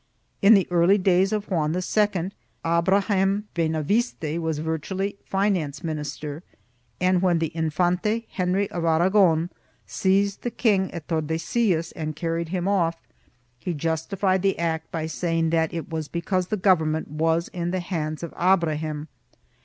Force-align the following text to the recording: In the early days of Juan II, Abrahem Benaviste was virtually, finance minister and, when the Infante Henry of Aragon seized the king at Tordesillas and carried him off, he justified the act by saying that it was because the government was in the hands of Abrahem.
In 0.41 0.55
the 0.55 0.67
early 0.71 0.97
days 0.97 1.31
of 1.31 1.51
Juan 1.51 1.75
II, 1.75 2.31
Abrahem 2.65 3.47
Benaviste 3.53 4.39
was 4.39 4.57
virtually, 4.57 5.19
finance 5.23 5.83
minister 5.83 6.41
and, 6.99 7.21
when 7.21 7.37
the 7.37 7.55
Infante 7.55 8.25
Henry 8.31 8.67
of 8.71 8.83
Aragon 8.83 9.51
seized 9.85 10.41
the 10.41 10.49
king 10.49 10.91
at 10.91 11.07
Tordesillas 11.07 11.91
and 11.91 12.15
carried 12.15 12.49
him 12.49 12.67
off, 12.67 12.97
he 13.59 13.75
justified 13.75 14.41
the 14.41 14.57
act 14.57 14.91
by 14.91 15.05
saying 15.05 15.51
that 15.51 15.71
it 15.71 15.91
was 15.91 16.07
because 16.07 16.47
the 16.47 16.57
government 16.57 17.09
was 17.11 17.49
in 17.49 17.69
the 17.69 17.79
hands 17.79 18.23
of 18.23 18.33
Abrahem. 18.39 19.07